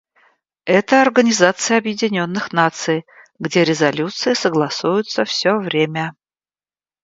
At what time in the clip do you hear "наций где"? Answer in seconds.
2.53-3.63